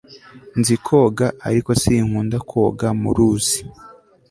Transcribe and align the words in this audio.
nzi 0.59 0.75
koga, 0.85 1.27
ariko 1.47 1.69
sinkunda 1.81 2.37
koga 2.49 2.87
muruzi 3.01 3.59